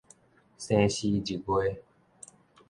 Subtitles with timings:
[0.57, 1.83] 生時日月